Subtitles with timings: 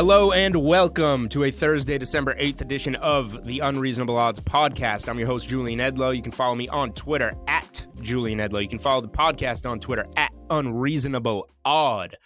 [0.00, 5.10] Hello and welcome to a Thursday, December 8th edition of the Unreasonable Odds podcast.
[5.10, 6.16] I'm your host, Julian Edlow.
[6.16, 8.62] You can follow me on Twitter at Julian Edlow.
[8.62, 12.16] You can follow the podcast on Twitter at Unreasonable Odd.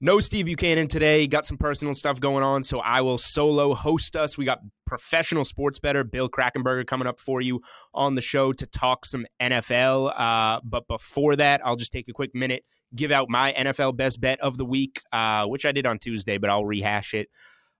[0.00, 1.26] No Steve Buchanan today.
[1.26, 4.36] Got some personal stuff going on, so I will solo host us.
[4.36, 7.60] We got professional sports better Bill Krackomberger coming up for you
[7.94, 10.12] on the show to talk some NFL.
[10.18, 12.64] Uh, but before that, I'll just take a quick minute
[12.94, 16.38] give out my NFL best bet of the week, uh, which I did on Tuesday,
[16.38, 17.28] but I'll rehash it.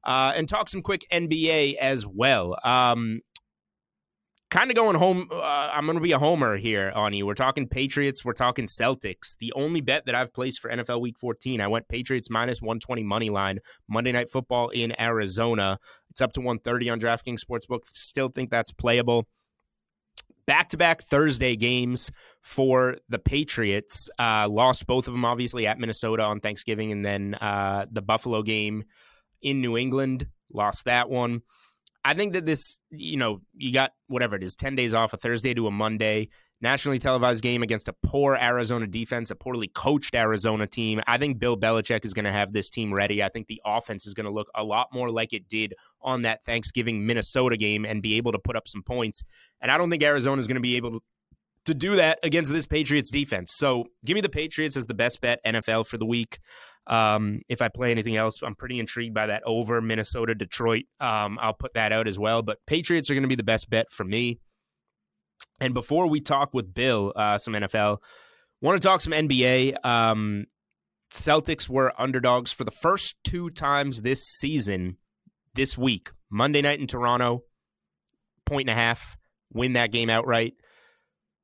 [0.03, 2.59] Uh, and talk some quick NBA as well.
[2.63, 3.21] Um,
[4.55, 5.29] kind of going home.
[5.33, 7.27] Uh, I'm going to be a homer here on you.
[7.27, 8.25] We're talking Patriots.
[8.25, 9.37] We're talking Celtics.
[9.41, 13.03] The only bet that I've placed for NFL Week 14, I went Patriots minus 120
[13.03, 13.59] money line.
[13.89, 15.81] Monday Night Football in Arizona.
[16.11, 17.81] It's up to 130 on DraftKings Sportsbook.
[17.87, 19.27] Still think that's playable
[20.47, 24.09] back to back Thursday games for the Patriots.
[24.21, 28.43] Uh, lost both of them, obviously, at Minnesota on Thanksgiving, and then uh, the Buffalo
[28.43, 28.85] game
[29.43, 30.29] in New England.
[30.53, 31.43] Lost that one.
[32.05, 35.17] I think that this, you know, you got whatever it is, 10 days off, a
[35.17, 36.29] Thursday to a Monday
[36.61, 41.01] nationally televised game against a poor Arizona defense, a poorly coached Arizona team.
[41.07, 43.23] I think Bill Belichick is going to have this team ready.
[43.23, 46.23] I think the offense is going to look a lot more like it did on
[46.23, 49.23] that Thanksgiving Minnesota game and be able to put up some points.
[49.61, 51.01] And I don't think Arizona is going to be able to
[51.65, 53.53] to do that against this Patriots defense.
[53.55, 56.39] So give me the Patriots as the best bet NFL for the week.
[56.87, 60.85] Um, if I play anything else, I'm pretty intrigued by that over Minnesota Detroit.
[61.01, 62.43] Um, I'll put that out as well.
[62.43, 64.39] But Patriots are going to be the best bet for me.
[65.61, 67.99] And before we talk with Bill, uh, some NFL,
[68.61, 69.85] want to talk some NBA.
[69.85, 70.47] Um,
[71.11, 74.97] Celtics were underdogs for the first two times this season
[75.55, 76.11] this week.
[76.31, 77.45] Monday night in Toronto,
[78.45, 79.17] point and a half,
[79.53, 80.55] win that game outright.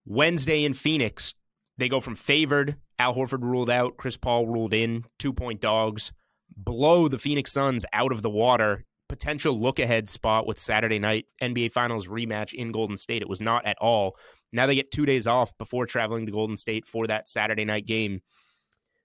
[0.04, 1.34] Wednesday in Phoenix,
[1.78, 6.12] they go from favored, Al Horford ruled out, Chris Paul ruled in, two point dogs,
[6.56, 11.26] blow the Phoenix Suns out of the water potential look ahead spot with Saturday night
[11.42, 13.22] NBA Finals rematch in Golden State.
[13.22, 14.16] It was not at all.
[14.52, 17.86] Now they get two days off before traveling to Golden State for that Saturday night
[17.86, 18.22] game.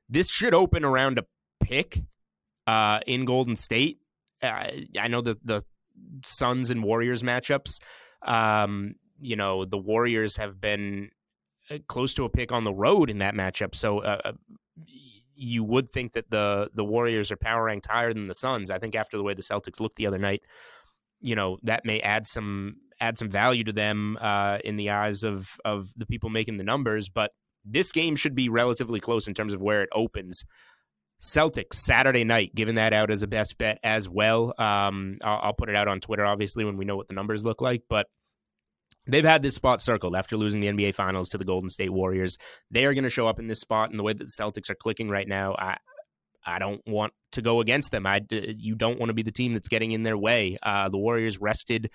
[0.07, 1.25] This should open around a
[1.59, 2.03] pick
[2.67, 3.97] uh, in Golden State.
[4.44, 4.67] Uh,
[5.00, 5.63] I know the the
[6.23, 7.79] Suns and Warriors matchups.
[8.22, 11.09] Um, you know the Warriors have been
[11.87, 13.75] close to a pick on the road in that matchup.
[13.75, 14.31] So uh, uh
[15.35, 18.71] you would think that the the Warriors are power ranked higher than the Suns.
[18.71, 20.43] I think after the way the Celtics looked the other night,
[21.21, 25.23] you know that may add some add some value to them uh, in the eyes
[25.23, 27.09] of of the people making the numbers.
[27.09, 27.31] But
[27.65, 30.43] this game should be relatively close in terms of where it opens.
[31.21, 34.53] Celtics Saturday night, giving that out as a best bet as well.
[34.59, 37.43] Um, I'll, I'll put it out on Twitter, obviously, when we know what the numbers
[37.43, 37.83] look like.
[37.89, 38.07] But
[39.07, 42.38] They've had this spot circled after losing the NBA Finals to the Golden State Warriors.
[42.71, 44.69] They are going to show up in this spot, and the way that the Celtics
[44.69, 45.77] are clicking right now, I
[46.45, 48.05] I don't want to go against them.
[48.05, 50.57] I you don't want to be the team that's getting in their way.
[50.61, 51.89] Uh, the Warriors rested.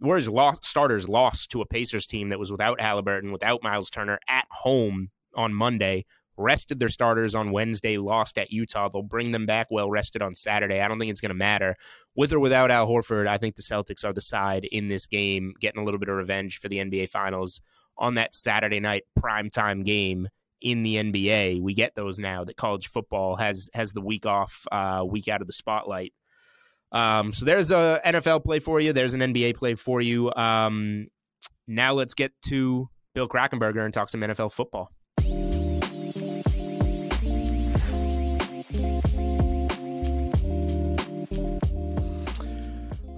[0.00, 4.18] Warriors lost, starters lost to a Pacers team that was without Halliburton, without Myles Turner
[4.28, 6.04] at home on Monday
[6.36, 8.88] rested their starters on Wednesday, lost at Utah.
[8.88, 10.80] They'll bring them back well rested on Saturday.
[10.80, 11.76] I don't think it's going to matter.
[12.16, 15.54] With or without Al Horford, I think the Celtics are the side in this game,
[15.60, 17.60] getting a little bit of revenge for the NBA Finals
[17.96, 20.28] on that Saturday night primetime game
[20.60, 21.60] in the NBA.
[21.60, 25.40] We get those now that college football has has the week off, uh, week out
[25.40, 26.12] of the spotlight.
[26.92, 28.92] Um, so there's a NFL play for you.
[28.92, 30.32] There's an NBA play for you.
[30.34, 31.08] Um,
[31.66, 34.90] now let's get to Bill Krackomberger and talk some NFL football.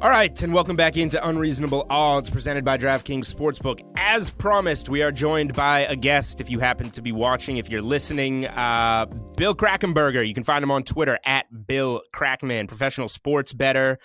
[0.06, 3.80] All right, and welcome back into Unreasonable Odds presented by DraftKings Sportsbook.
[3.96, 6.40] As promised, we are joined by a guest.
[6.40, 9.06] If you happen to be watching, if you're listening, uh,
[9.36, 10.24] Bill Krackomberger.
[10.24, 13.98] You can find him on Twitter at Bill Krackman, professional sports better,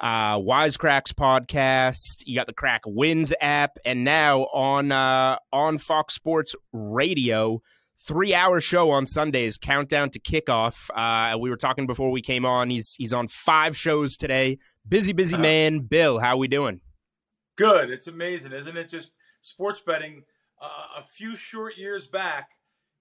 [0.00, 2.22] uh, Wisecracks podcast.
[2.24, 7.62] You got the Crack Wins app, and now on uh, on Fox Sports Radio
[8.06, 10.88] three hour show on Sundays, countdown to kickoff.
[10.94, 12.70] Uh, we were talking before we came on.
[12.70, 14.58] He's he's on five shows today.
[14.88, 15.80] Busy, busy man.
[15.80, 16.80] Bill, how are we doing?
[17.56, 17.90] Good.
[17.90, 18.88] It's amazing, isn't it?
[18.88, 20.24] Just sports betting.
[20.60, 22.50] Uh, a few short years back,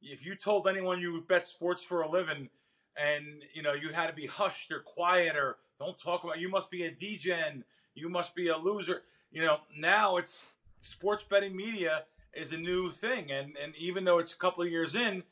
[0.01, 2.49] if you told anyone you bet sports for a living,
[2.97, 6.49] and you know you had to be hushed or quiet or don't talk about, you
[6.49, 7.63] must be a degen,
[7.95, 9.03] you must be a loser.
[9.31, 10.43] You know now it's
[10.81, 12.03] sports betting media
[12.37, 15.23] is a new thing, and and even though it's a couple of years in,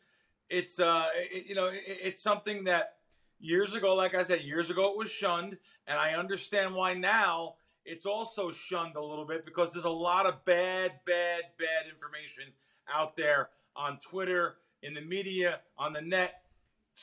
[0.50, 2.96] it's uh it, you know it, it's something that
[3.40, 5.57] years ago, like I said, years ago it was shunned,
[5.88, 7.56] and I understand why now
[7.86, 12.46] it's also shunned a little bit because there's a lot of bad, bad, bad information
[12.92, 16.42] out there on Twitter, in the media, on the net.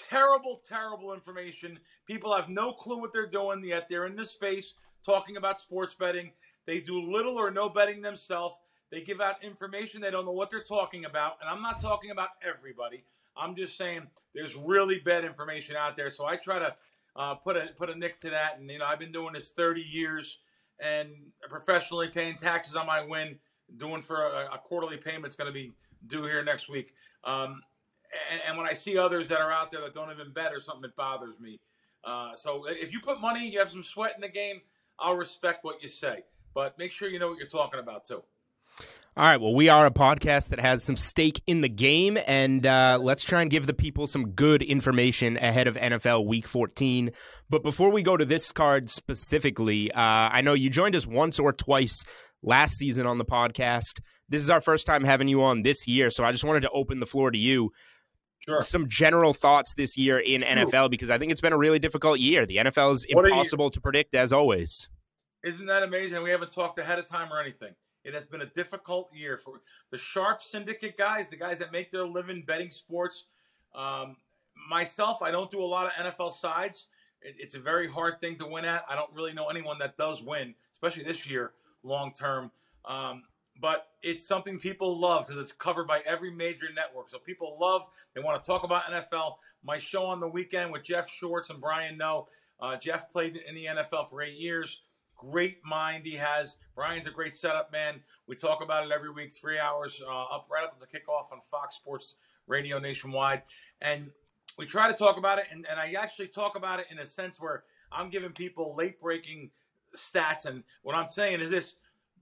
[0.08, 1.78] Terrible, terrible information.
[2.06, 5.94] People have no clue what they're doing, yet they're in this space talking about sports
[5.94, 6.32] betting.
[6.66, 8.56] They do little or no betting themselves.
[8.92, 11.38] They give out information they don't know what they're talking about.
[11.40, 13.02] And I'm not talking about everybody.
[13.34, 14.02] I'm just saying
[14.34, 16.10] there's really bad information out there.
[16.10, 16.74] So I try to
[17.16, 18.58] uh, put a put a nick to that.
[18.58, 20.38] And you know, I've been doing this 30 years
[20.78, 21.08] and
[21.48, 23.38] professionally paying taxes on my win,
[23.78, 25.26] doing for a, a quarterly payment.
[25.26, 25.72] It's going to be
[26.06, 26.92] due here next week.
[27.24, 27.62] Um,
[28.30, 30.60] and, and, when I see others that are out there that don't even bet or
[30.60, 31.60] something, it bothers me.
[32.04, 34.60] Uh, so if you put money, you have some sweat in the game,
[34.98, 36.24] I'll respect what you say.
[36.52, 38.22] But make sure you know what you're talking about too.
[39.14, 39.38] All right.
[39.38, 43.22] Well, we are a podcast that has some stake in the game, and uh, let's
[43.22, 47.10] try and give the people some good information ahead of NFL Week 14.
[47.50, 51.38] But before we go to this card specifically, uh, I know you joined us once
[51.38, 52.06] or twice
[52.42, 54.00] last season on the podcast.
[54.30, 56.70] This is our first time having you on this year, so I just wanted to
[56.70, 57.70] open the floor to you.
[58.38, 58.62] Sure.
[58.62, 62.18] Some general thoughts this year in NFL because I think it's been a really difficult
[62.18, 62.46] year.
[62.46, 64.88] The NFL is impossible to predict, as always.
[65.44, 66.22] Isn't that amazing?
[66.22, 67.74] We haven't talked ahead of time or anything.
[68.04, 69.60] It has been a difficult year for
[69.90, 73.24] the Sharp Syndicate guys, the guys that make their living betting sports.
[73.74, 74.16] Um,
[74.68, 76.88] myself, I don't do a lot of NFL sides.
[77.20, 78.84] It, it's a very hard thing to win at.
[78.88, 81.52] I don't really know anyone that does win, especially this year,
[81.82, 82.50] long term.
[82.84, 83.22] Um,
[83.60, 87.08] but it's something people love because it's covered by every major network.
[87.08, 89.36] So people love, they want to talk about NFL.
[89.62, 92.28] My show on the weekend with Jeff Schwartz and Brian No.
[92.60, 94.80] Uh, Jeff played in the NFL for eight years.
[95.30, 96.56] Great mind he has.
[96.74, 98.00] Brian's a great setup man.
[98.26, 101.38] We talk about it every week, three hours uh, up right up to kickoff on
[101.48, 102.16] Fox Sports
[102.48, 103.42] Radio nationwide,
[103.80, 104.10] and
[104.58, 105.44] we try to talk about it.
[105.52, 108.98] And, and I actually talk about it in a sense where I'm giving people late
[108.98, 109.50] breaking
[109.96, 111.76] stats, and what I'm saying is this: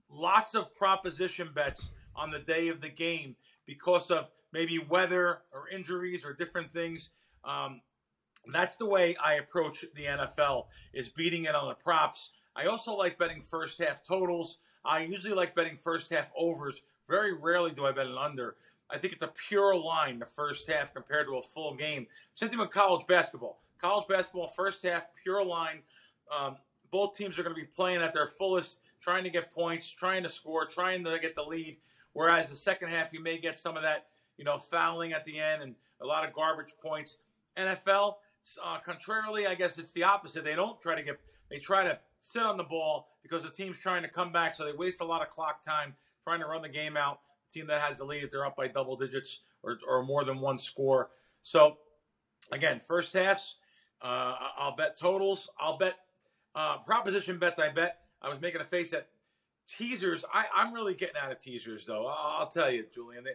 [0.07, 5.67] lots of proposition bets on the day of the game because of maybe weather or
[5.73, 7.09] injuries or different things.
[7.43, 7.81] Um,
[8.53, 12.95] that's the way I approach the NFL: is beating it on the props I also
[12.95, 14.57] like betting first half totals.
[14.83, 16.83] I usually like betting first half overs.
[17.07, 18.55] Very rarely do I bet an under.
[18.89, 22.07] I think it's a pure line the first half compared to a full game.
[22.33, 23.61] Same thing with college basketball.
[23.79, 25.79] College basketball first half pure line.
[26.31, 26.57] Um,
[26.91, 30.23] both teams are going to be playing at their fullest, trying to get points, trying
[30.23, 31.77] to score, trying to get the lead.
[32.13, 34.07] Whereas the second half, you may get some of that,
[34.37, 37.17] you know, fouling at the end and a lot of garbage points.
[37.57, 38.15] NFL,
[38.63, 40.43] uh, contrarily, I guess it's the opposite.
[40.43, 41.19] They don't try to get.
[41.49, 44.63] They try to sit on the ball because the team's trying to come back, so
[44.63, 47.19] they waste a lot of clock time trying to run the game out.
[47.51, 50.39] The team that has the lead, they're up by double digits or, or more than
[50.39, 51.09] one score.
[51.41, 51.77] So,
[52.51, 53.55] again, first halves,
[54.01, 55.49] uh, I'll bet totals.
[55.59, 55.95] I'll bet
[56.55, 57.59] uh, proposition bets.
[57.59, 57.97] I bet.
[58.21, 59.07] I was making a face at
[59.67, 60.23] teasers.
[60.31, 62.05] I, am really getting out of teasers, though.
[62.07, 63.23] I'll, I'll tell you, Julian.
[63.23, 63.31] They,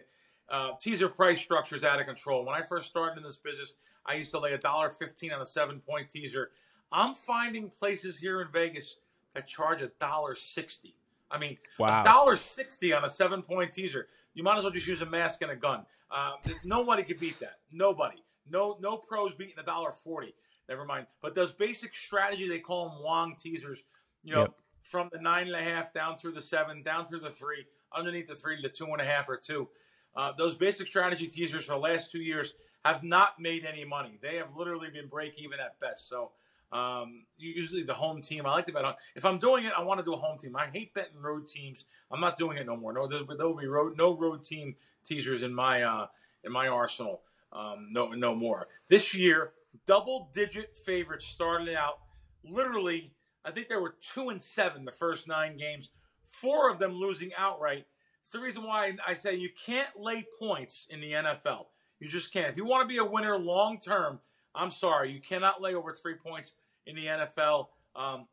[0.49, 2.45] uh, teaser price structure is out of control.
[2.45, 3.73] When I first started in this business,
[4.05, 6.51] I used to lay a dollar fifteen on a seven point teaser.
[6.91, 8.97] I'm finding places here in Vegas
[9.35, 10.95] that charge a dollar sixty.
[11.29, 14.07] I mean, a dollar sixty on a seven point teaser.
[14.33, 15.85] You might as well just use a mask and a gun.
[16.09, 17.59] Uh, nobody could beat that.
[17.71, 18.23] Nobody.
[18.49, 20.33] No, no pros beating a dollar forty.
[20.69, 21.07] Never mind.
[21.21, 23.83] But those basic strategy they call them Wong teasers.
[24.23, 24.53] You know, yep.
[24.81, 27.65] from the nine and a half down through the seven, down through the three,
[27.95, 29.69] underneath the three to two and a half or two.
[30.15, 32.53] Uh, those basic strategy teasers for the last two years
[32.83, 34.17] have not made any money.
[34.21, 36.09] They have literally been break even at best.
[36.09, 36.31] So
[36.71, 38.45] um, usually the home team.
[38.45, 38.95] I like to bet on.
[39.15, 40.55] If I'm doing it, I want to do a home team.
[40.55, 41.85] I hate betting road teams.
[42.11, 42.93] I'm not doing it no more.
[42.93, 46.07] No, there, will be road, no road team teasers in my uh,
[46.43, 47.21] in my arsenal.
[47.53, 48.67] Um, no, no more.
[48.89, 49.53] This year,
[49.85, 51.99] double digit favorites started out.
[52.43, 53.13] Literally,
[53.45, 55.91] I think there were two and seven the first nine games.
[56.23, 57.85] Four of them losing outright.
[58.21, 61.67] It's the reason why I say you can't lay points in the NFL.
[62.01, 62.49] You just can't.
[62.49, 64.19] If you want to be a winner long term,
[64.57, 66.53] I'm sorry, you cannot lay over three points
[66.85, 67.67] in the NFL.
[67.95, 68.27] Um,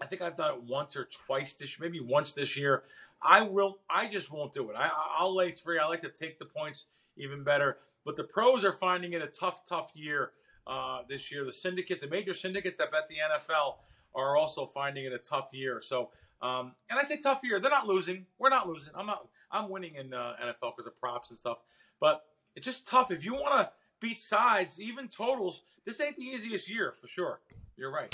[0.00, 2.82] I think I've done it once or twice this, maybe once this year.
[3.22, 3.78] I will.
[3.88, 4.76] I just won't do it.
[4.76, 5.78] I, I'll lay three.
[5.78, 7.78] I like to take the points even better.
[8.04, 10.32] But the pros are finding it a tough, tough year
[10.66, 11.44] uh, this year.
[11.44, 13.76] The syndicates, the major syndicates that bet the NFL,
[14.14, 15.80] are also finding it a tough year.
[15.80, 16.10] So,
[16.42, 17.60] um, and I say tough year.
[17.60, 18.26] They're not losing.
[18.38, 18.90] We're not losing.
[18.94, 19.28] I'm not.
[19.52, 21.58] I'm winning in uh, NFL because of props and stuff.
[22.00, 22.24] But
[22.56, 23.10] it's just tough.
[23.10, 23.70] If you want to
[24.02, 27.40] beat sides, even totals, this ain't the easiest year for sure.
[27.76, 28.12] You're right.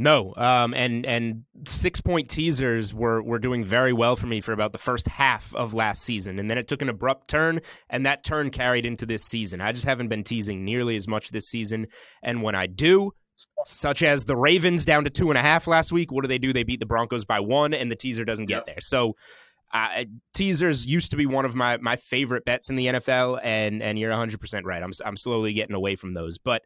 [0.00, 4.52] No, um, and and six point teasers were were doing very well for me for
[4.52, 8.06] about the first half of last season, and then it took an abrupt turn, and
[8.06, 9.60] that turn carried into this season.
[9.60, 11.88] I just haven't been teasing nearly as much this season,
[12.22, 13.10] and when I do,
[13.66, 16.38] such as the Ravens down to two and a half last week, what do they
[16.38, 16.52] do?
[16.52, 18.66] They beat the Broncos by one, and the teaser doesn't get yep.
[18.66, 18.80] there.
[18.80, 19.14] So.
[19.72, 23.82] Uh, teasers used to be one of my, my favorite bets in the NFL, and
[23.82, 24.82] and you're 100 percent right.
[24.82, 26.62] I'm I'm slowly getting away from those, but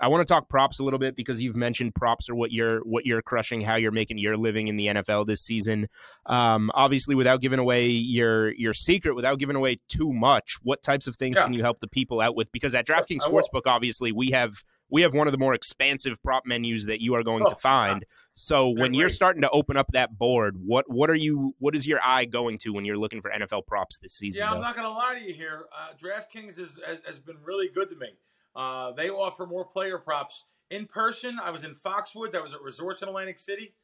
[0.00, 2.80] I want to talk props a little bit because you've mentioned props are what you're
[2.80, 5.88] what you're crushing, how you're making your living in the NFL this season.
[6.26, 11.06] Um, obviously, without giving away your your secret, without giving away too much, what types
[11.06, 11.44] of things yeah.
[11.44, 12.52] can you help the people out with?
[12.52, 16.46] Because at DraftKings Sportsbook, obviously, we have we have one of the more expansive prop
[16.46, 18.04] menus that you are going oh, to find.
[18.34, 21.86] So when you're starting to open up that board, what what are you what is
[21.86, 24.40] your eye going to when you're looking for NFL props this season?
[24.40, 24.56] Yeah, though?
[24.56, 25.64] I'm not going to lie to you here.
[25.76, 28.10] Uh, DraftKings is, has, has been really good to me.
[28.54, 31.38] Uh, they offer more player props in person.
[31.42, 32.34] I was in Foxwoods.
[32.34, 33.74] I was at resorts in Atlantic City.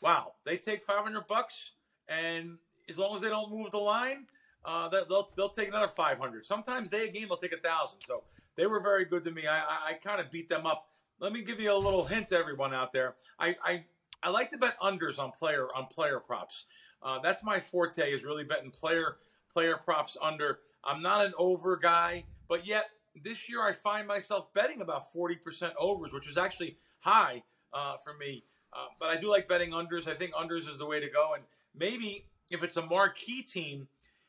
[0.00, 1.72] Wow, they take 500 bucks,
[2.08, 4.26] and as long as they don't move the line,
[4.64, 6.46] uh, they'll they'll take another 500.
[6.46, 8.00] Sometimes they a game they'll take a thousand.
[8.00, 8.24] So
[8.58, 9.46] they were very good to me.
[9.46, 10.88] I I, I kind of beat them up.
[11.20, 13.14] Let me give you a little hint everyone out there.
[13.38, 13.84] I I,
[14.22, 16.66] I like to bet unders on player on player props.
[17.02, 19.16] Uh, that's my forte is really betting player
[19.52, 20.58] player props under.
[20.84, 22.90] I'm not an over guy, but yet
[23.22, 28.14] this year I find myself betting about 40% overs, which is actually high uh, for
[28.14, 28.44] me.
[28.72, 30.06] Uh, but I do like betting unders.
[30.06, 31.34] I think unders is the way to go.
[31.34, 31.42] And
[31.74, 33.88] maybe if it's a marquee team,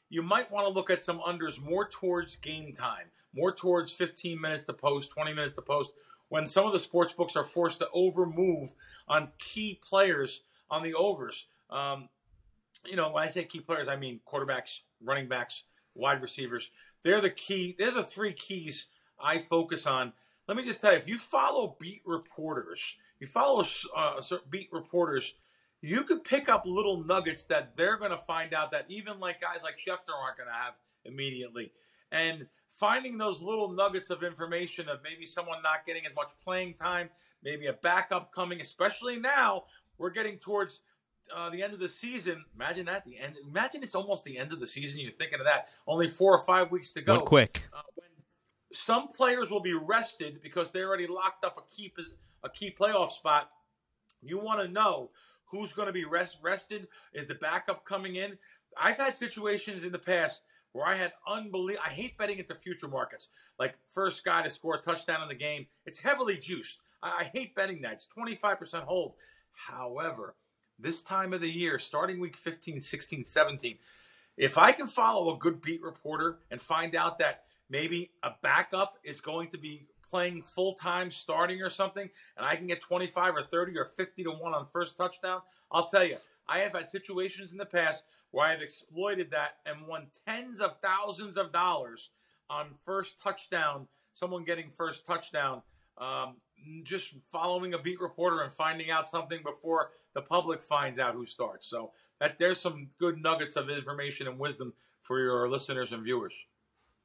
[0.10, 4.40] you might want to look at some unders more towards game time, more towards 15
[4.40, 5.92] minutes to post, 20 minutes to post,
[6.30, 8.74] when some of the sports books are forced to over move
[9.08, 11.46] on key players on the overs.
[11.70, 12.10] Um,
[12.86, 15.64] you know, when I say key players, I mean quarterbacks, running backs,
[15.96, 16.72] wide receivers.
[17.04, 17.76] They're the key.
[17.78, 18.88] They're the three keys
[19.20, 20.14] I focus on.
[20.48, 23.64] Let me just tell you, if you follow beat reporters, you follow
[23.96, 25.36] uh, beat reporters,
[25.82, 29.42] you could pick up little nuggets that they're going to find out that even like
[29.42, 30.74] guys like Schefter aren't going to have
[31.06, 31.72] immediately.
[32.12, 36.76] And finding those little nuggets of information of maybe someone not getting as much playing
[36.76, 37.10] time,
[37.44, 39.66] maybe a backup coming, especially now
[39.98, 40.82] we're getting towards
[41.36, 42.44] uh, the end of the season.
[42.56, 43.36] Imagine that the end.
[43.48, 45.00] Imagine it's almost the end of the season.
[45.00, 45.70] You're thinking of that.
[45.88, 47.18] Only four or five weeks to go.
[47.18, 47.68] What quick.
[47.74, 47.82] Uh,
[48.72, 51.92] some players will be rested because they already locked up a key
[52.44, 53.50] a key playoff spot.
[54.22, 55.12] You want to know
[55.46, 56.88] who's going to be rest, rested.
[57.14, 58.38] Is the backup coming in?
[58.78, 61.84] I've had situations in the past where I had unbelievable.
[61.86, 65.36] I hate betting into future markets, like first guy to score a touchdown in the
[65.36, 65.68] game.
[65.86, 66.80] It's heavily juiced.
[67.02, 67.94] I, I hate betting that.
[67.94, 69.14] It's 25% hold.
[69.54, 70.36] However,
[70.78, 73.78] this time of the year, starting week 15, 16, 17,
[74.38, 78.98] if I can follow a good beat reporter and find out that maybe a backup
[79.04, 83.36] is going to be playing full time starting or something, and I can get 25
[83.36, 86.18] or 30 or 50 to 1 on first touchdown, I'll tell you,
[86.50, 90.60] I have had situations in the past where I have exploited that and won tens
[90.60, 92.10] of thousands of dollars
[92.50, 95.62] on first touchdown, someone getting first touchdown
[95.98, 96.38] um,
[96.84, 101.26] just following a beat reporter and finding out something before the public finds out who
[101.26, 101.68] starts.
[101.68, 106.34] So that there's some good nuggets of information and wisdom for your listeners and viewers.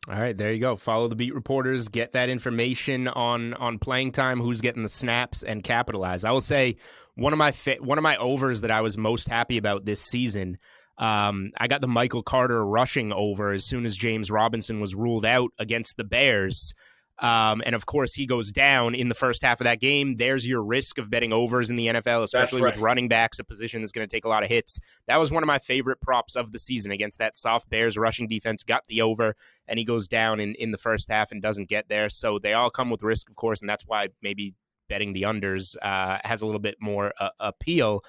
[0.07, 0.77] All right, there you go.
[0.77, 5.43] Follow the beat reporters, get that information on on playing time, who's getting the snaps,
[5.43, 6.25] and capitalize.
[6.25, 6.77] I will say
[7.15, 10.59] one of my one of my overs that I was most happy about this season.
[10.99, 15.25] Um, I got the Michael Carter rushing over as soon as James Robinson was ruled
[15.25, 16.75] out against the Bears.
[17.21, 20.17] Um, and of course, he goes down in the first half of that game.
[20.17, 22.75] There's your risk of betting overs in the NFL, especially right.
[22.75, 24.81] with running backs, a position that's going to take a lot of hits.
[25.07, 28.27] That was one of my favorite props of the season against that soft Bears rushing
[28.27, 28.65] defense.
[28.65, 29.37] Got the over,
[29.69, 32.09] and he goes down in, in the first half and doesn't get there.
[32.09, 34.55] So they all come with risk, of course, and that's why maybe
[34.89, 38.03] betting the unders uh, has a little bit more uh, appeal.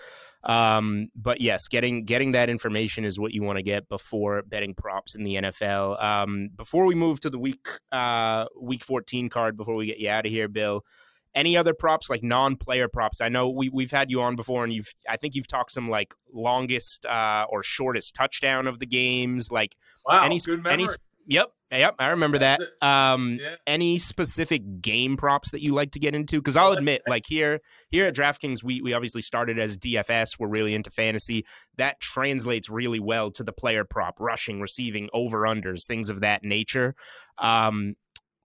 [0.45, 4.75] Um, but yes, getting getting that information is what you want to get before betting
[4.75, 6.01] props in the NFL.
[6.03, 10.09] Um, before we move to the week uh, week 14 card, before we get you
[10.09, 10.85] out of here, Bill,
[11.33, 13.21] any other props like non-player props?
[13.21, 15.89] I know we we've had you on before, and you've I think you've talked some
[15.89, 19.75] like longest uh, or shortest touchdown of the games, like
[20.05, 20.83] wow, any good memory.
[20.83, 20.87] any
[21.27, 22.59] Yep, yep, I remember that.
[22.81, 23.55] Um, yeah.
[23.65, 26.37] Any specific game props that you like to get into?
[26.37, 30.37] Because I'll admit, like here, here at DraftKings, we we obviously started as DFS.
[30.39, 31.45] We're really into fantasy.
[31.77, 36.43] That translates really well to the player prop, rushing, receiving, over unders, things of that
[36.43, 36.95] nature.
[37.37, 37.95] Um,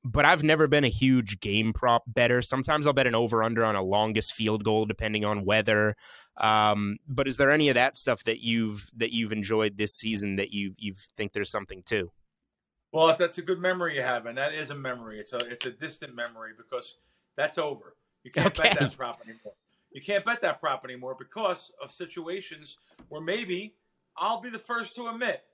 [0.03, 2.41] but I've never been a huge game prop better.
[2.41, 5.95] Sometimes I'll bet an over under on a longest field goal depending on weather.
[6.39, 10.37] Um, but is there any of that stuff that you've that you've enjoyed this season
[10.37, 12.11] that you you think there's something to?
[12.93, 15.19] Well, that's a good memory you have, and that is a memory.
[15.19, 16.97] It's a it's a distant memory because
[17.37, 17.95] that's over.
[18.25, 18.71] You can't okay.
[18.71, 19.55] bet that prop anymore.
[19.93, 22.79] You can't bet that prop anymore because of situations
[23.09, 23.75] where maybe
[24.17, 25.45] I'll be the first to admit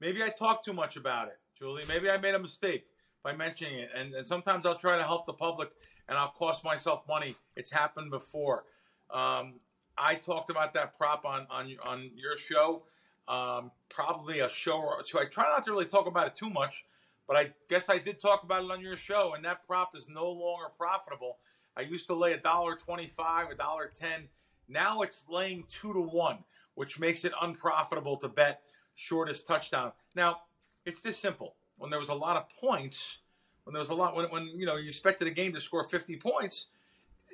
[0.00, 1.84] maybe I talked too much about it, Julie.
[1.86, 2.86] Maybe I made a mistake
[3.22, 3.90] by mentioning it.
[3.94, 5.70] And, and, sometimes I'll try to help the public
[6.08, 7.36] and I'll cost myself money.
[7.56, 8.64] It's happened before.
[9.10, 9.60] Um,
[9.98, 12.84] I talked about that prop on on, on your show,
[13.30, 15.18] um, probably a show or two.
[15.18, 16.84] I try not to really talk about it too much,
[17.28, 20.08] but I guess I did talk about it on your show, and that prop is
[20.08, 21.38] no longer profitable.
[21.76, 24.28] I used to lay a dollar twenty-five, a dollar ten.
[24.68, 26.38] Now it's laying two to one,
[26.74, 28.62] which makes it unprofitable to bet
[28.94, 29.92] shortest touchdown.
[30.14, 30.42] Now
[30.84, 33.18] it's this simple when there was a lot of points,
[33.64, 35.84] when there was a lot, when, when you know you expected a game to score
[35.84, 36.66] 50 points,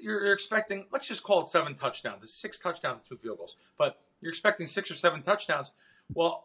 [0.01, 2.23] you're, you're expecting, let's just call it seven touchdowns.
[2.23, 5.73] It's six touchdowns and two field goals, but you're expecting six or seven touchdowns.
[6.13, 6.45] Well,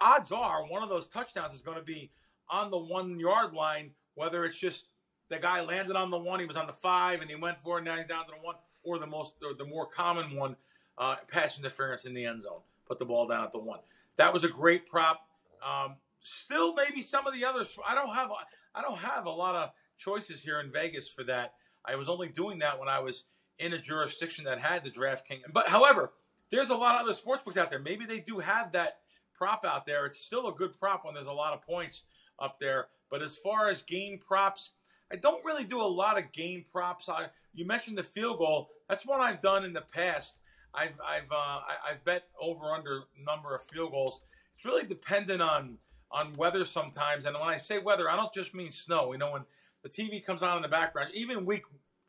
[0.00, 2.10] odds are one of those touchdowns is going to be
[2.50, 4.86] on the one yard line, whether it's just
[5.28, 7.78] the guy landed on the one, he was on the five, and he went for
[7.78, 10.56] it, now he's down to the one, or the most, or the more common one,
[10.98, 13.80] uh, pass interference in the end zone, put the ball down at the one.
[14.16, 15.20] That was a great prop.
[15.66, 17.76] Um, still maybe some of the others.
[17.86, 18.30] I don't have
[18.74, 21.54] I don't have a lot of choices here in Vegas for that.
[21.84, 23.24] I was only doing that when I was
[23.58, 25.42] in a jurisdiction that had the DraftKings.
[25.52, 26.12] But however,
[26.54, 27.80] there's a lot of other sports books out there.
[27.80, 28.98] Maybe they do have that
[29.34, 30.06] prop out there.
[30.06, 32.04] It's still a good prop when there's a lot of points
[32.38, 32.86] up there.
[33.10, 34.72] But as far as game props,
[35.12, 37.08] I don't really do a lot of game props.
[37.08, 38.70] I, you mentioned the field goal.
[38.88, 40.38] That's one I've done in the past.
[40.72, 44.22] I've I've uh, I've bet over under number of field goals.
[44.56, 45.78] It's really dependent on
[46.10, 47.26] on weather sometimes.
[47.26, 49.12] And when I say weather, I don't just mean snow.
[49.12, 49.44] You know, when
[49.82, 51.62] the TV comes on in the background, even week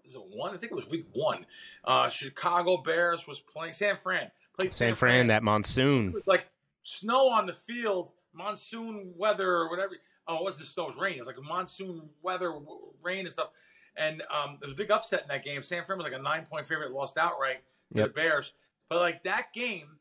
[0.05, 0.53] is it one?
[0.53, 1.45] I think it was week one.
[1.83, 4.31] Uh, Chicago Bears was playing San Fran.
[4.57, 6.09] Played San, San Fran, Fran, that monsoon.
[6.09, 6.45] It was like
[6.81, 9.95] snow on the field, monsoon weather or whatever.
[10.27, 11.15] Oh, it wasn't snow, it was rain.
[11.15, 12.53] It was like monsoon weather,
[13.03, 13.49] rain and stuff.
[13.97, 15.61] And um, there was a big upset in that game.
[15.61, 17.61] San Fran was like a nine point favorite, lost outright
[17.93, 18.07] to yep.
[18.07, 18.53] the Bears.
[18.89, 19.97] But like that game,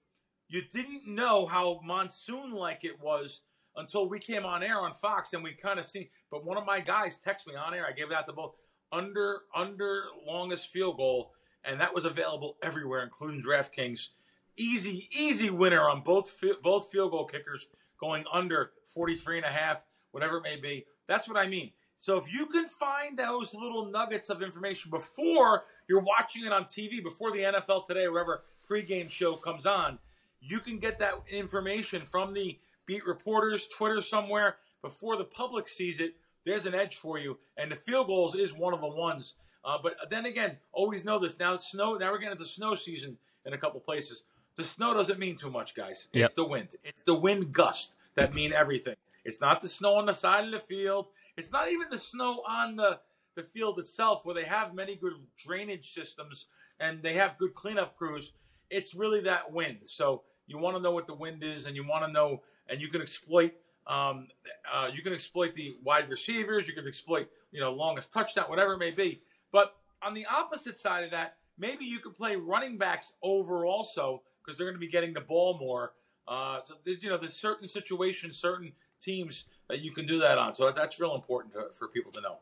[0.49, 3.43] you didn't know how monsoon like it was
[3.77, 6.09] until we came on air on Fox and we kind of seen.
[6.31, 7.87] But one of my guys texted me on air.
[7.89, 8.55] I gave it out to both
[8.95, 11.33] under under longest field goal,
[11.65, 14.11] and that was available everywhere, including DraftKings.
[14.57, 19.85] Easy easy winner on both both field goal kickers going under 43 and a half,
[20.13, 20.85] whatever it may be.
[21.07, 21.73] That's what I mean.
[21.97, 26.65] So if you can find those little nuggets of information before you're watching it on
[26.65, 29.99] TV, before the NFL today, or wherever pregame show comes on,
[30.41, 36.01] you can get that information from the beat reporters, Twitter somewhere before the public sees
[36.01, 36.15] it.
[36.45, 39.37] There's an edge for you, and the field goals is one of the ones.
[39.65, 41.39] Uh, but then again, always know this.
[41.39, 41.95] Now snow.
[41.95, 44.25] Now we're getting into the snow season in a couple places.
[44.57, 46.09] The snow doesn't mean too much, guys.
[46.13, 46.35] It's yep.
[46.35, 46.69] the wind.
[46.85, 48.95] It's the wind gust that mean everything.
[49.25, 51.09] It's not the snow on the side of the field.
[51.37, 53.01] It's not even the snow on the
[53.35, 56.47] the field itself, where they have many good drainage systems
[56.79, 58.33] and they have good cleanup crews.
[58.71, 59.79] It's really that wind.
[59.85, 62.81] So you want to know what the wind is, and you want to know and
[62.81, 63.53] you can exploit
[63.87, 64.29] um,
[64.73, 68.75] uh, you can exploit the wide receivers, you can exploit you know longest touchdown, whatever
[68.75, 69.21] it may be.
[69.53, 74.23] But on the opposite side of that, maybe you could play running backs over also
[74.43, 75.93] because they're going to be getting the ball more.
[76.27, 80.39] Uh, so there's, you know there's certain situations, certain teams that you can do that
[80.39, 80.55] on.
[80.55, 82.39] So that's real important to, for people to know.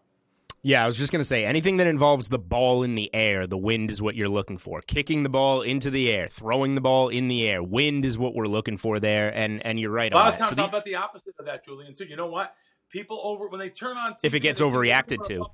[0.64, 3.48] Yeah, I was just going to say anything that involves the ball in the air,
[3.48, 4.80] the wind is what you're looking for.
[4.80, 8.34] Kicking the ball into the air, throwing the ball in the air, wind is what
[8.34, 9.28] we're looking for there.
[9.30, 10.12] And and you're right.
[10.12, 11.94] A lot of times, so I'll bet the opposite of that, Julian.
[11.94, 12.04] Too.
[12.04, 12.54] You know what?
[12.90, 15.46] People over when they turn on TV, if it gets overreacted to.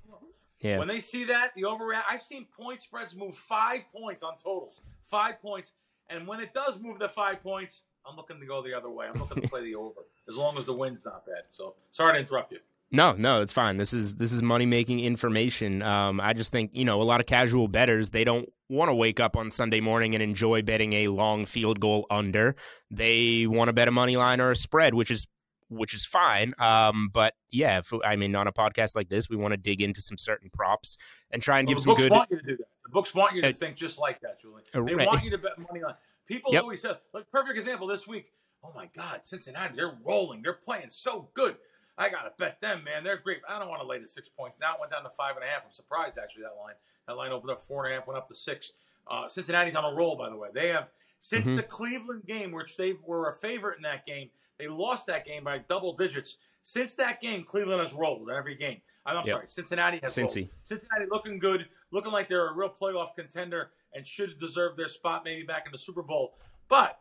[0.60, 0.78] Yeah.
[0.78, 2.02] When they see that, the overreact.
[2.10, 5.72] I've seen point spreads move five points on totals, five points,
[6.10, 9.06] and when it does move the five points, I'm looking to go the other way.
[9.06, 11.44] I'm looking to play the over, as long as the wind's not bad.
[11.48, 12.58] So sorry to interrupt you.
[12.90, 13.76] No, no, it's fine.
[13.76, 15.82] This is this is money making information.
[15.82, 18.94] Um, I just think you know a lot of casual betters they don't want to
[18.94, 22.56] wake up on Sunday morning and enjoy betting a long field goal under.
[22.90, 25.26] They want to bet a money line or a spread, which is
[25.68, 26.54] which is fine.
[26.58, 29.82] Um, but yeah, if, I mean, on a podcast like this, we want to dig
[29.82, 30.96] into some certain props
[31.30, 32.10] and try and well, give some good.
[32.10, 32.66] Want you to do that.
[32.84, 34.64] The books want you to uh, think just like that, Julian.
[34.72, 35.06] They right.
[35.06, 35.94] want you to bet money line.
[36.26, 36.62] People yep.
[36.62, 38.32] always say, like perfect example this week.
[38.64, 40.42] Oh my God, Cincinnati, they're rolling.
[40.42, 41.56] They're playing so good.
[41.98, 43.02] I gotta bet them, man.
[43.02, 43.40] They're great.
[43.48, 44.58] I don't want to lay the six points.
[44.60, 45.62] Now it went down to five and a half.
[45.64, 46.74] I'm surprised actually that line.
[47.08, 48.72] That line opened up four and a half, went up to six.
[49.10, 50.48] Uh, Cincinnati's on a roll, by the way.
[50.54, 51.56] They have since mm-hmm.
[51.56, 54.30] the Cleveland game, which they were a favorite in that game.
[54.58, 56.36] They lost that game by double digits.
[56.62, 58.80] Since that game, Cleveland has rolled every game.
[59.06, 59.26] I'm yep.
[59.26, 60.36] sorry, Cincinnati has Cincy.
[60.36, 60.50] rolled.
[60.62, 65.22] Cincinnati looking good, looking like they're a real playoff contender and should deserve their spot
[65.24, 66.34] maybe back in the Super Bowl.
[66.68, 67.00] But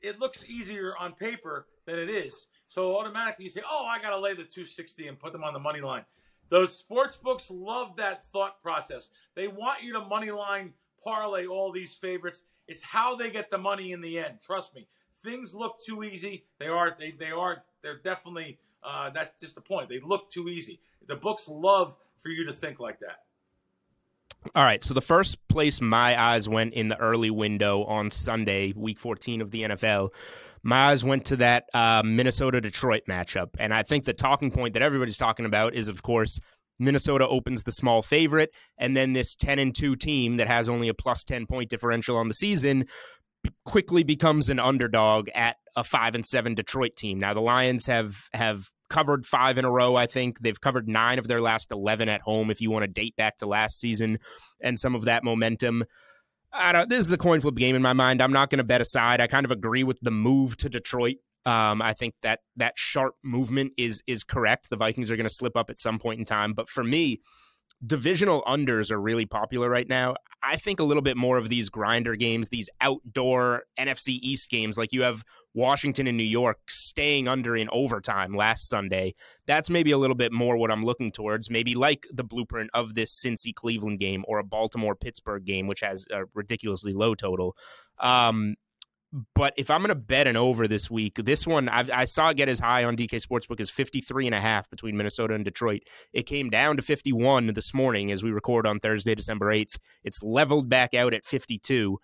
[0.00, 2.46] it looks easier on paper than it is.
[2.68, 5.52] So automatically you say, "Oh, I got to lay the 260 and put them on
[5.52, 6.04] the money line."
[6.48, 9.10] Those sports books love that thought process.
[9.34, 12.44] They want you to money line parlay all these favorites.
[12.66, 14.38] It's how they get the money in the end.
[14.44, 14.88] Trust me.
[15.22, 16.44] Things look too easy.
[16.58, 16.94] They are.
[16.98, 17.64] They, they are.
[17.82, 18.58] They're definitely.
[18.82, 19.88] Uh, that's just the point.
[19.88, 20.80] They look too easy.
[21.06, 23.24] The books love for you to think like that.
[24.54, 24.82] All right.
[24.84, 29.40] So the first place my eyes went in the early window on Sunday, week 14
[29.40, 30.10] of the NFL,
[30.62, 33.48] my eyes went to that uh, Minnesota Detroit matchup.
[33.58, 36.38] And I think the talking point that everybody's talking about is, of course,
[36.78, 40.88] Minnesota opens the small favorite, and then this 10 and 2 team that has only
[40.88, 42.84] a plus 10 point differential on the season
[43.64, 47.18] quickly becomes an underdog at a 5 and 7 Detroit team.
[47.18, 50.40] Now the Lions have have covered 5 in a row, I think.
[50.40, 53.36] They've covered 9 of their last 11 at home if you want to date back
[53.38, 54.18] to last season
[54.60, 55.84] and some of that momentum.
[56.52, 58.22] I don't this is a coin flip game in my mind.
[58.22, 59.20] I'm not going to bet aside.
[59.20, 61.16] I kind of agree with the move to Detroit
[61.48, 64.68] um, I think that that sharp movement is is correct.
[64.68, 67.20] The Vikings are going to slip up at some point in time, but for me,
[67.86, 70.14] divisional unders are really popular right now.
[70.42, 74.78] I think a little bit more of these grinder games, these outdoor NFC East games,
[74.78, 79.14] like you have Washington and New York staying under in overtime last Sunday.
[79.46, 81.50] That's maybe a little bit more what I'm looking towards.
[81.50, 85.80] Maybe like the blueprint of this Cincy Cleveland game or a Baltimore Pittsburgh game, which
[85.80, 87.56] has a ridiculously low total.
[87.98, 88.54] Um,
[89.34, 92.28] but if I'm going to bet an over this week, this one I've, i saw
[92.28, 95.44] it get as high on DK Sportsbook as 53 and a half between Minnesota and
[95.44, 95.82] Detroit.
[96.12, 99.78] It came down to 51 this morning as we record on Thursday, December 8th.
[100.04, 101.98] It's leveled back out at 52.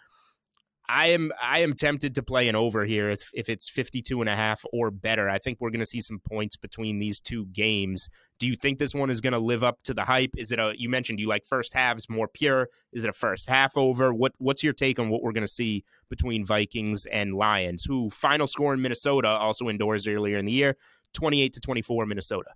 [0.88, 4.29] I am I am tempted to play an over here if, if it's 52 and
[4.29, 5.31] a half or better.
[5.31, 8.11] I think we're going to see some points between these two games.
[8.38, 10.33] Do you think this one is going to live up to the hype?
[10.37, 12.68] Is it a you mentioned you like first halves more pure?
[12.92, 14.12] Is it a first half over?
[14.12, 17.85] What what's your take on what we're going to see between Vikings and Lions?
[17.85, 20.77] Who final score in Minnesota also indoors earlier in the year,
[21.14, 22.51] 28 to 24 Minnesota.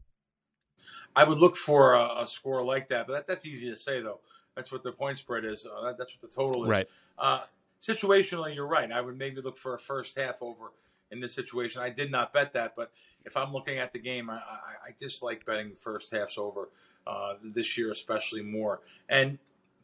[1.17, 4.03] I would look for a, a score like that, but that, that's easy to say
[4.03, 4.21] though.
[4.55, 5.65] That's what the point spread is.
[5.65, 6.69] Uh, that, that's what the total is.
[6.69, 6.89] Right.
[7.17, 7.43] Uh,
[7.81, 8.91] situationally, you're right.
[8.91, 10.73] I would maybe look for a first half over
[11.11, 11.83] in this situation.
[11.83, 12.93] I did not bet that, but
[13.25, 16.71] if I'm looking at the game, I, I, I just betting first halves over
[17.07, 18.81] uh, this year, especially more.
[19.09, 19.39] And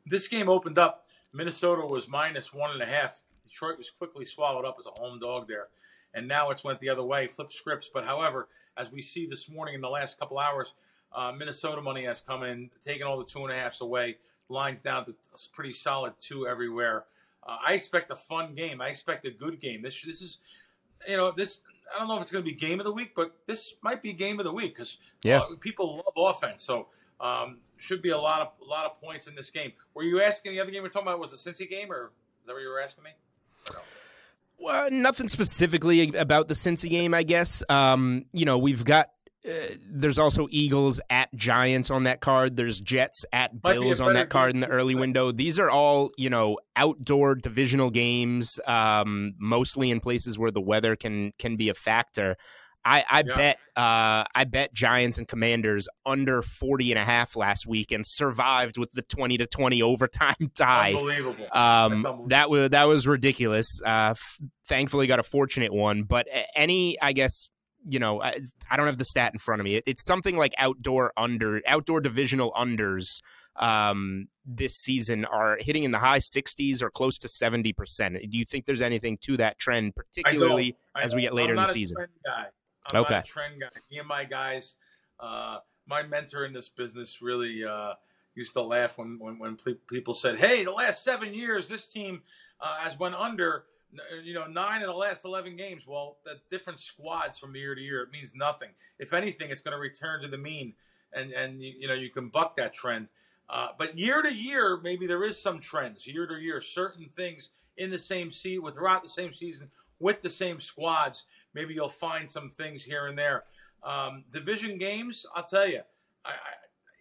[0.07, 1.07] this game opened up.
[1.33, 3.23] Minnesota was minus one and a half.
[3.47, 5.69] Detroit was quickly swallowed up as a home dog there.
[6.13, 7.91] And now it's went the other way, flip scripts.
[7.93, 10.75] But however, as we see this morning in the last couple hours,
[11.13, 14.19] uh, Minnesota money has come in, taking all the two and a halfs away.
[14.49, 15.15] Lines down to
[15.53, 17.05] pretty solid two everywhere.
[17.47, 18.81] Uh, I expect a fun game.
[18.81, 19.83] I expect a good game.
[19.83, 20.39] This this is,
[21.09, 21.61] you know, this.
[21.95, 24.03] I don't know if it's going to be game of the week, but this might
[24.03, 25.41] be game of the week because yeah.
[25.41, 26.63] Uh, people love offense.
[26.63, 26.89] So
[27.21, 29.73] um, should be a lot of a lot of points in this game.
[29.93, 32.13] Were you asking the other game we are talking about was the Cincy game, or
[32.41, 33.11] is that what you were asking me?
[34.59, 37.63] Well, nothing specifically about the Cincy game, I guess.
[37.69, 39.11] Um, you know, we've got
[39.47, 42.57] uh, there's also Eagles at Giants on that card.
[42.57, 45.33] There's Jets at Bills on that card in the early window.
[45.33, 50.97] These are all, you know, outdoor divisional games, um, mostly in places where the weather
[50.97, 52.37] can can be a factor.
[52.87, 53.37] I, I yeah.
[53.37, 58.05] bet uh, I bet Giants and Commanders under 40 and a half last week and
[58.07, 60.93] survived with the 20 to 20 overtime tie.
[60.93, 61.47] Unbelievable.
[61.53, 62.29] Um, unbelievable.
[62.29, 63.81] That was that was ridiculous.
[63.85, 67.49] Uh, f- thankfully got a fortunate one, but any I guess
[67.89, 69.77] you know, I, I, don't have the stat in front of me.
[69.77, 73.21] It, it's something like outdoor under outdoor divisional unders
[73.57, 78.31] um, this season are hitting in the high 60s or close to 70%.
[78.31, 81.55] Do you think there's anything to that trend, particularly I I as we get later
[81.55, 81.97] in the season?
[82.95, 83.23] Okay.
[83.25, 83.69] trend guy.
[83.91, 84.75] Me and my guys,
[85.21, 87.95] uh, my mentor in this business really uh,
[88.35, 89.57] used to laugh when, when, when
[89.89, 92.23] people said, hey, the last seven years, this team
[92.61, 93.65] uh, has went under
[94.23, 95.87] you know, nine of the last 11 games.
[95.87, 98.71] Well, the different squads from year to year, it means nothing.
[98.99, 100.75] If anything, it's going to return to the mean,
[101.13, 103.09] and and you, you know you can buck that trend.
[103.49, 106.07] Uh, but year to year, maybe there is some trends.
[106.07, 110.23] Year to year, certain things in the same seat with throughout the same season with
[110.23, 111.25] the same squads.
[111.55, 113.45] Maybe you'll find some things here and there.
[113.83, 115.81] Um, division games, I'll tell you.
[116.25, 116.35] I, I,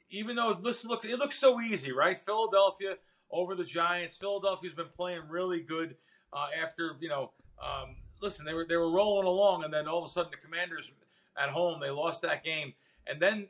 [0.10, 2.17] even though this look, it looks so easy, right?
[2.17, 2.95] Philadelphia
[3.32, 4.17] over the Giants.
[4.17, 5.95] Philadelphia's been playing really good
[6.34, 10.00] uh, after you know, um, listen, they were they were rolling along, and then all
[10.00, 10.91] of a sudden the Commanders
[11.41, 12.74] at home they lost that game,
[13.08, 13.48] and then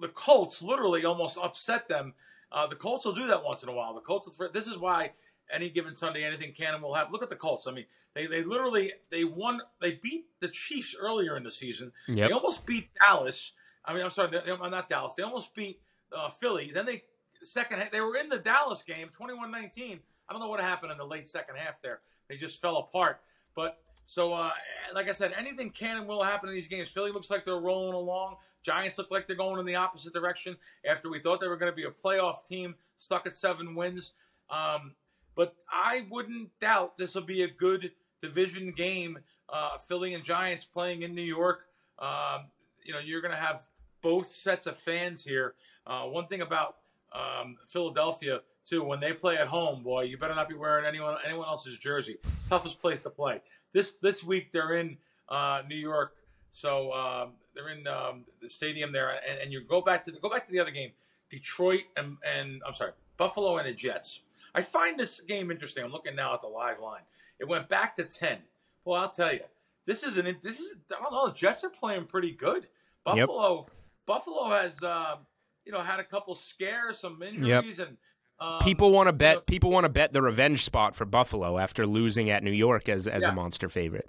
[0.00, 2.14] the Colts literally almost upset them.
[2.50, 3.94] Uh, the Colts will do that once in a while.
[3.94, 4.38] The Colts.
[4.38, 5.12] Will, this is why
[5.50, 7.12] any given Sunday, anything can and will happen.
[7.12, 7.66] Look at the Colts.
[7.66, 9.60] I mean, they they literally they won.
[9.80, 11.92] They beat the Chiefs earlier in the season.
[12.08, 12.28] Yep.
[12.28, 13.52] They almost beat Dallas.
[13.84, 15.14] I mean, I'm sorry, they, not Dallas.
[15.14, 15.80] They almost beat
[16.16, 16.70] uh, Philly.
[16.72, 17.02] Then they
[17.42, 19.98] second they were in the Dallas game, 21-19.
[20.28, 22.00] I don't know what happened in the late second half there.
[22.28, 23.20] They just fell apart.
[23.54, 24.50] But so, uh,
[24.94, 26.88] like I said, anything can and will happen in these games.
[26.88, 28.36] Philly looks like they're rolling along.
[28.62, 30.56] Giants look like they're going in the opposite direction
[30.88, 34.12] after we thought they were going to be a playoff team stuck at seven wins.
[34.50, 34.94] Um,
[35.34, 39.18] but I wouldn't doubt this will be a good division game.
[39.48, 41.66] Uh, Philly and Giants playing in New York.
[41.98, 42.46] Um,
[42.84, 43.62] you know, you're going to have
[44.00, 45.54] both sets of fans here.
[45.86, 46.76] Uh, one thing about
[47.12, 51.16] um, Philadelphia too, when they play at home, boy, you better not be wearing anyone
[51.24, 52.18] anyone else's jersey.
[52.48, 53.40] Toughest place to play.
[53.72, 54.98] This this week they're in
[55.28, 56.16] uh, New York,
[56.50, 60.20] so um, they're in um, the stadium there, and, and, you go back to the,
[60.20, 60.90] go back to the other game,
[61.30, 64.20] Detroit and and I'm sorry, Buffalo and the Jets.
[64.54, 65.82] I find this game interesting.
[65.82, 67.02] I'm looking now at the live line.
[67.38, 68.38] It went back to ten.
[68.84, 69.40] Well, I'll tell you,
[69.86, 71.28] this is an this is I don't know.
[71.28, 72.68] The Jets are playing pretty good.
[73.04, 73.70] Buffalo yep.
[74.06, 75.16] Buffalo has uh,
[75.64, 77.88] you know had a couple scares, some injuries, yep.
[77.88, 77.96] and
[78.42, 79.34] um, people want to bet.
[79.34, 82.52] You know, people want to bet the revenge spot for Buffalo after losing at New
[82.52, 83.30] York as as yeah.
[83.30, 84.08] a monster favorite.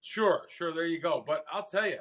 [0.00, 0.72] Sure, sure.
[0.72, 1.24] There you go.
[1.26, 2.00] But I'll tell you,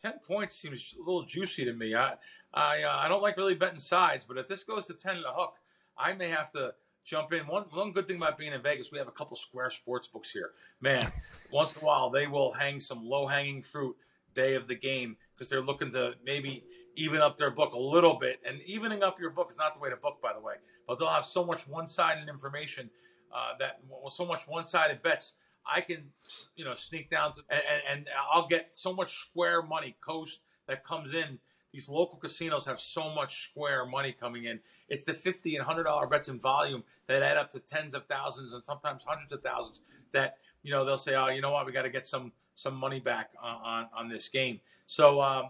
[0.00, 1.94] ten points seems a little juicy to me.
[1.94, 2.14] I
[2.54, 5.26] I uh, I don't like really betting sides, but if this goes to ten and
[5.26, 5.54] a hook,
[5.98, 7.46] I may have to jump in.
[7.46, 10.30] One one good thing about being in Vegas, we have a couple square sports books
[10.30, 10.52] here.
[10.80, 11.12] Man,
[11.52, 13.96] once in a while they will hang some low hanging fruit
[14.34, 16.64] day of the game because they're looking to maybe
[16.96, 18.40] even up their book a little bit.
[18.46, 20.54] And evening up your book is not the way to book, by the way.
[20.86, 22.90] But they'll have so much one-sided information
[23.34, 25.34] uh, that well, so much one-sided bets.
[25.64, 26.10] I can,
[26.56, 30.82] you know, sneak down to, and, and I'll get so much square money coast that
[30.82, 31.38] comes in.
[31.72, 34.60] These local casinos have so much square money coming in.
[34.88, 38.06] It's the fifty and hundred dollar bets in volume that add up to tens of
[38.06, 39.80] thousands and sometimes hundreds of thousands.
[40.12, 42.74] That you know they'll say, oh, you know what, we got to get some some
[42.74, 44.60] money back on on, on this game.
[44.86, 45.48] So um,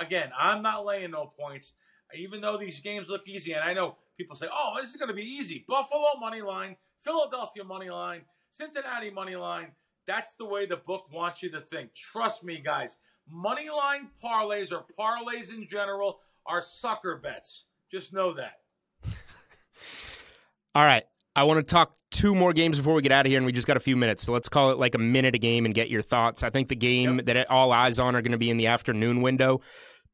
[0.00, 1.74] again, I'm not laying no points,
[2.14, 3.52] even though these games look easy.
[3.52, 5.64] And I know people say, oh, this is going to be easy.
[5.66, 9.72] Buffalo money line, Philadelphia money line, Cincinnati money line.
[10.06, 11.94] That's the way the book wants you to think.
[11.94, 12.98] Trust me, guys.
[13.30, 17.64] Money line parlays or parlays in general are sucker bets.
[17.90, 18.60] Just know that.
[20.74, 21.04] All right.
[21.34, 23.52] I want to talk two more games before we get out of here, and we
[23.52, 24.22] just got a few minutes.
[24.22, 26.42] So let's call it like a minute a game and get your thoughts.
[26.42, 27.26] I think the game yep.
[27.26, 29.60] that all eyes on are going to be in the afternoon window.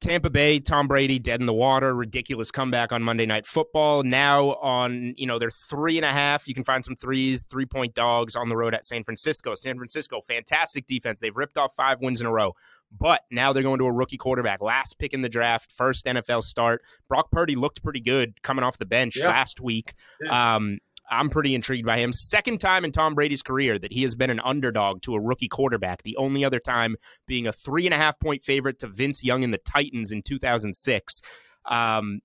[0.00, 4.04] Tampa Bay, Tom Brady dead in the water, ridiculous comeback on Monday Night Football.
[4.04, 6.46] Now on, you know, they're three and a half.
[6.46, 9.56] You can find some threes, three point dogs on the road at San Francisco.
[9.56, 11.18] San Francisco, fantastic defense.
[11.18, 12.54] They've ripped off five wins in a row,
[12.96, 16.44] but now they're going to a rookie quarterback, last pick in the draft, first NFL
[16.44, 16.82] start.
[17.08, 19.26] Brock Purdy looked pretty good coming off the bench yeah.
[19.26, 19.94] last week.
[20.20, 20.54] Yeah.
[20.54, 20.78] Um,
[21.10, 22.12] I'm pretty intrigued by him.
[22.12, 25.48] Second time in Tom Brady's career that he has been an underdog to a rookie
[25.48, 26.02] quarterback.
[26.02, 29.44] The only other time being a three and a half point favorite to Vince Young
[29.44, 31.20] and the Titans in 2006.
[31.66, 32.20] Um,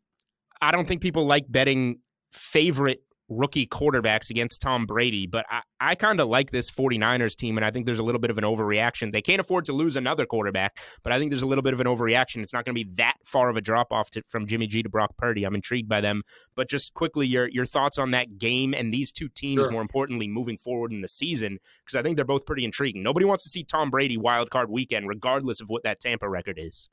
[0.61, 1.99] I don't think people like betting
[2.31, 5.27] favorite rookie quarterbacks against Tom Brady.
[5.27, 8.21] But I, I kind of like this 49ers team, and I think there's a little
[8.21, 9.11] bit of an overreaction.
[9.11, 11.79] They can't afford to lose another quarterback, but I think there's a little bit of
[11.79, 12.43] an overreaction.
[12.43, 14.89] It's not going to be that far of a drop off from Jimmy G to
[14.89, 15.43] Brock Purdy.
[15.43, 16.23] I'm intrigued by them.
[16.55, 19.71] But just quickly, your your thoughts on that game and these two teams, sure.
[19.71, 23.03] more importantly, moving forward in the season, because I think they're both pretty intriguing.
[23.03, 26.57] Nobody wants to see Tom Brady wild card weekend, regardless of what that Tampa record
[26.59, 26.89] is.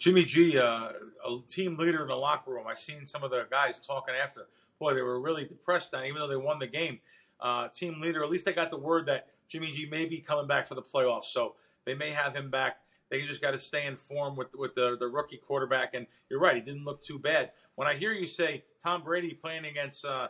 [0.00, 0.88] Jimmy G, uh,
[1.26, 2.64] a team leader in the locker room.
[2.66, 4.46] I've seen some of the guys talking after
[4.80, 6.98] boy, they were really depressed now, even though they won the game.
[7.38, 10.48] Uh, team leader, at least they got the word that Jimmy G may be coming
[10.48, 12.78] back for the playoffs, so they may have him back.
[13.10, 15.94] They just got to stay in form with with the, the rookie quarterback.
[15.94, 17.52] And you're right, he didn't look too bad.
[17.76, 20.28] When I hear you say Tom Brady playing against uh,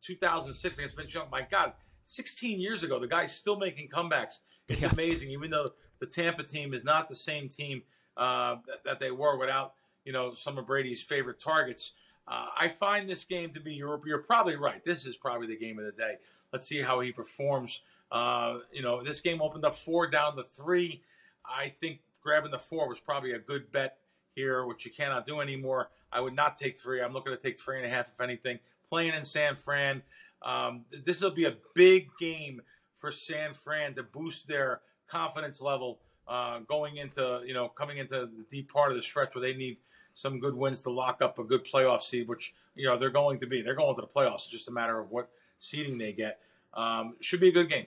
[0.00, 4.40] 2006 against Vince Young, my God, 16 years ago, the guy's still making comebacks.
[4.68, 4.90] It's yeah.
[4.92, 7.82] amazing, even though the Tampa team is not the same team
[8.16, 11.92] uh, that, that, they were without you know some of Brady's favorite targets.
[12.30, 14.84] Uh, I find this game to be, you're, you're probably right.
[14.84, 16.14] This is probably the game of the day.
[16.52, 17.80] Let's see how he performs.
[18.12, 21.02] Uh, you know, this game opened up four down to three.
[21.44, 23.98] I think grabbing the four was probably a good bet
[24.36, 25.90] here, which you cannot do anymore.
[26.12, 27.02] I would not take three.
[27.02, 28.60] I'm looking to take three and a half, if anything.
[28.88, 30.02] Playing in San Fran,
[30.42, 32.62] um, this will be a big game
[32.94, 38.26] for San Fran to boost their confidence level uh, going into, you know, coming into
[38.26, 39.78] the deep part of the stretch where they need–
[40.14, 43.40] some good wins to lock up a good playoff seed, which you know they're going
[43.40, 43.62] to be.
[43.62, 44.44] They're going to the playoffs.
[44.44, 46.40] It's just a matter of what seeding they get.
[46.74, 47.86] Um, should be a good game.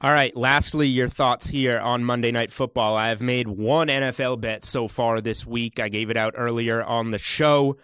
[0.00, 0.36] All right.
[0.36, 2.96] Lastly, your thoughts here on Monday Night Football.
[2.96, 5.80] I have made one NFL bet so far this week.
[5.80, 7.76] I gave it out earlier on the show.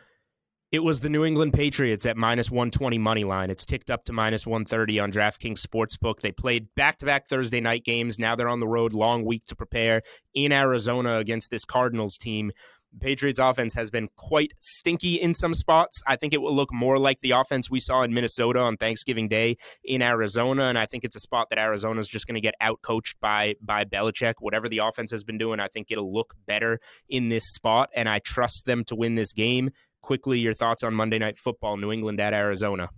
[0.71, 3.51] It was the New England Patriots at minus 120 money line.
[3.51, 6.21] It's ticked up to minus 130 on DraftKings Sportsbook.
[6.21, 8.19] They played back to back Thursday night games.
[8.19, 10.03] Now they're on the road, long week to prepare
[10.35, 12.53] in Arizona against this Cardinals team.
[13.01, 16.01] Patriots offense has been quite stinky in some spots.
[16.07, 19.29] I think it will look more like the offense we saw in Minnesota on Thanksgiving
[19.29, 22.41] Day in Arizona, and I think it's a spot that Arizona is just going to
[22.41, 24.35] get outcoached by by Belichick.
[24.41, 28.09] Whatever the offense has been doing, I think it'll look better in this spot, and
[28.09, 29.71] I trust them to win this game.
[30.03, 32.91] Quickly, your thoughts on Monday Night Football, New England at Arizona?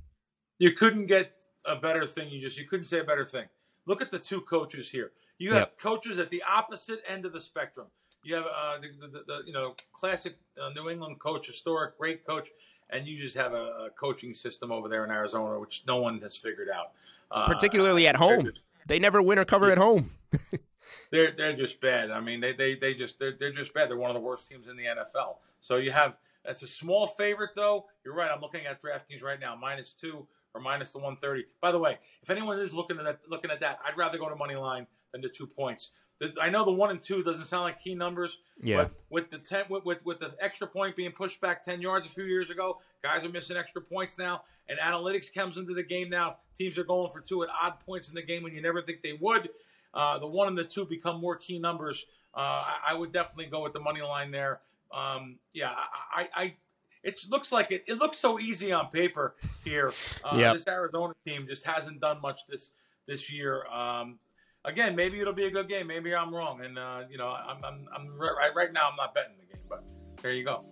[0.59, 1.33] You couldn't get
[1.65, 2.31] a better thing.
[2.31, 3.47] You just you couldn't say a better thing.
[3.87, 5.13] Look at the two coaches here.
[5.39, 5.79] You have yep.
[5.79, 7.89] coaches at the opposite end of the spectrum.
[8.27, 12.27] You have uh, the, the, the, you know classic uh, New England coach, historic, great
[12.27, 12.49] coach,
[12.91, 16.21] and you just have a, a, coaching system over there in Arizona, which no one
[16.21, 16.93] has figured out.
[17.31, 19.73] Uh, Particularly at home, just, they never win or cover yeah.
[19.73, 20.11] at home.
[21.11, 22.11] they're they're just bad.
[22.11, 23.91] I mean, they they, they just they're, they're just bad.
[23.91, 25.37] They're one of the worst teams in the NFL.
[25.61, 27.87] So you have that's a small favorite, though.
[28.05, 28.31] You're right.
[28.31, 31.45] I'm looking at DraftKings right now, minus two or minus the 130.
[31.61, 34.29] By the way, if anyone is looking at that, looking at that, I'd rather go
[34.29, 35.91] to money line than the two points.
[36.41, 38.39] I know the one and two doesn't sound like key numbers.
[38.63, 38.77] Yeah.
[38.77, 42.07] But with the ten, with, with, with the extra point being pushed back ten yards
[42.07, 45.83] a few years ago, guys are missing extra points now, and analytics comes into the
[45.83, 46.37] game now.
[46.57, 49.03] Teams are going for two at odd points in the game when you never think
[49.03, 49.51] they would.
[49.93, 52.07] Uh, the one and the two become more key numbers.
[52.35, 54.61] Uh, I, I, would definitely go with the money line there.
[54.93, 55.73] Um, yeah,
[56.15, 56.55] I, I,
[57.03, 57.85] it looks like it.
[57.87, 59.95] It looks so easy on paper here.
[60.23, 60.53] Uh, yep.
[60.53, 62.73] This Arizona team just hasn't done much this
[63.07, 63.65] this year.
[63.67, 64.19] Um,
[64.67, 65.87] again, maybe it'll be a good game.
[65.87, 68.89] Maybe I'm wrong, and uh, you know, I'm, I'm, I'm right, right now.
[68.91, 69.85] I'm not betting the game, but
[70.21, 70.65] there you go.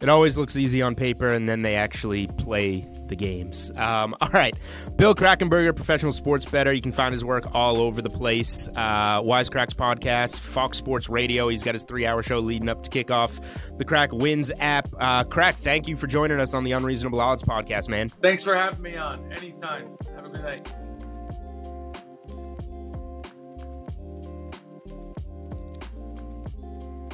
[0.00, 3.70] It always looks easy on paper, and then they actually play the games.
[3.76, 4.54] Um, all right.
[4.96, 6.72] Bill Krackomberger, professional sports bettor.
[6.72, 8.66] You can find his work all over the place.
[8.68, 11.48] Uh, Wisecracks podcast, Fox Sports Radio.
[11.48, 13.44] He's got his three hour show leading up to kickoff.
[13.76, 14.88] The Crack Wins app.
[14.98, 18.08] Uh, Crack, thank you for joining us on the Unreasonable Odds podcast, man.
[18.08, 19.30] Thanks for having me on.
[19.32, 19.98] Anytime.
[20.16, 20.74] Have a good night.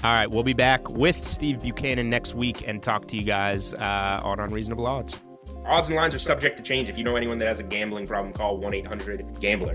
[0.04, 3.72] All right, we'll be back with Steve Buchanan next week and talk to you guys
[3.74, 5.22] uh, on Unreasonable Odds.
[5.64, 6.88] Odds and lines are subject to change.
[6.88, 9.74] If you know anyone that has a gambling problem, call 1 800 Gambler.